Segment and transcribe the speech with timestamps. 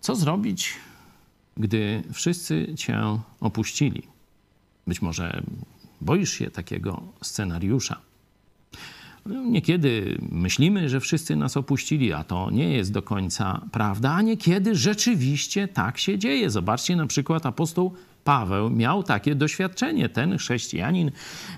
[0.00, 0.74] Co zrobić,
[1.56, 3.00] gdy wszyscy cię
[3.40, 4.02] opuścili?
[4.86, 5.42] Być może
[6.00, 8.00] boisz się takiego scenariusza.
[9.30, 14.74] Niekiedy myślimy, że wszyscy nas opuścili, a to nie jest do końca prawda, a niekiedy
[14.74, 16.50] rzeczywiście tak się dzieje.
[16.50, 20.08] Zobaczcie na przykład apostoł Paweł miał takie doświadczenie.
[20.08, 21.10] Ten chrześcijanin,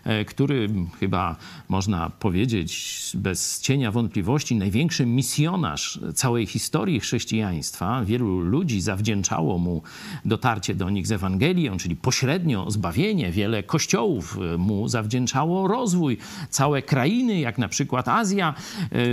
[0.05, 0.69] e, który
[1.01, 1.37] chyba
[1.69, 8.05] można powiedzieć bez cienia wątpliwości, największy misjonarz całej historii chrześcijaństwa.
[8.05, 9.83] Wielu ludzi zawdzięczało mu
[10.25, 13.33] dotarcie do nich z Ewangelią, czyli pośrednio zbawienie.
[13.33, 16.19] Wiele kościołów mu zawdzięczało rozwój.
[16.51, 18.55] Całe krainy, jak na przykład Azja e,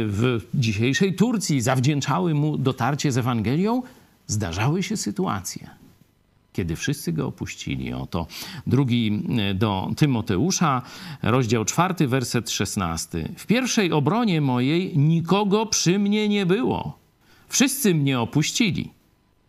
[0.05, 3.81] w dzisiejszej Turcji, zawdzięczały mu dotarcie z Ewangelią.
[4.27, 5.70] Zdarzały się sytuacje,
[6.54, 7.93] kiedy wszyscy go opuścili.
[7.93, 8.27] Oto
[8.67, 10.81] drugi e, do Tymoteusza,
[11.21, 13.30] rozdział czwarty, werset szesnasty.
[13.38, 16.98] W pierwszej obronie mojej nikogo przy mnie nie było.
[17.49, 18.91] Wszyscy mnie opuścili.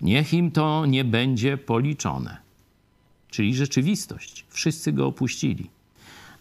[0.01, 2.37] Niech im to nie będzie policzone.
[3.31, 4.45] Czyli rzeczywistość.
[4.49, 5.71] Wszyscy go opuścili.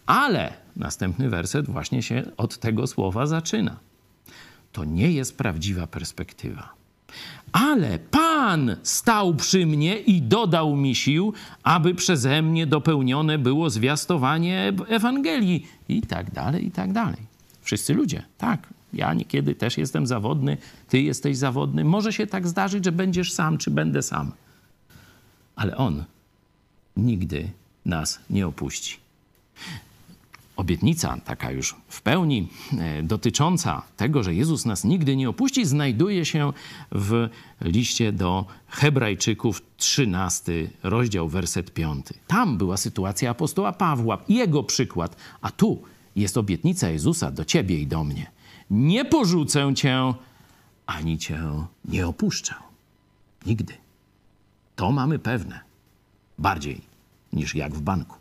[0.05, 3.80] Ale następny werset właśnie się od tego słowa zaczyna.
[4.72, 6.73] To nie jest prawdziwa perspektywa.
[7.52, 14.73] Ale Pan stał przy mnie i dodał mi sił, aby przeze mnie dopełnione było zwiastowanie
[14.88, 17.30] Ewangelii i tak dalej, i tak dalej.
[17.61, 18.67] Wszyscy ludzie, tak.
[18.93, 20.58] Ja niekiedy też jestem zawodny,
[20.89, 21.86] ty jesteś zawodny.
[21.86, 24.31] Może się tak zdarzyć, że będziesz sam, czy będę sam.
[25.55, 26.03] Ale On
[26.97, 27.49] nigdy
[27.86, 28.97] nas nie opuści
[30.59, 36.25] obietnica, taka już w pełni e, dotycząca tego, że Jezus nas nigdy nie opuści, znajduje
[36.25, 36.53] się
[36.91, 37.29] w
[37.61, 42.05] liście do Hebrajczyków, 13 rozdział, werset 5.
[42.27, 45.81] Tam była sytuacja apostoła Pawła, jego przykład, a tu
[46.15, 48.31] jest obietnica Jezusa do ciebie i do mnie.
[48.71, 50.13] Nie porzucę cię,
[50.85, 51.41] ani cię
[51.85, 52.53] nie opuszczę.
[53.45, 53.73] Nigdy.
[54.75, 55.59] To mamy pewne.
[56.37, 56.81] Bardziej
[57.33, 58.15] niż jak w banku.